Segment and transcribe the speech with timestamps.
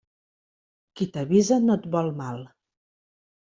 [1.01, 2.43] Qui t'avisa no et vol mal.